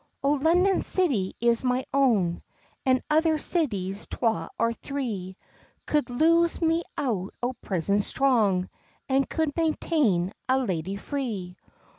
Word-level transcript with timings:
"O 0.23 0.31
London 0.31 0.81
city 0.81 1.35
is 1.39 1.63
my 1.63 1.85
own, 1.93 2.41
An 2.87 3.01
other 3.11 3.37
citys 3.37 4.09
twa 4.09 4.49
or 4.57 4.73
three, 4.73 5.37
Coud 5.85 6.09
loose 6.09 6.59
me 6.59 6.81
out 6.97 7.35
o 7.43 7.53
prison 7.53 8.01
strong, 8.01 8.67
An 9.07 9.25
could 9.25 9.55
maintain 9.55 10.33
a 10.49 10.57
lady 10.57 10.95
free." 10.95 11.55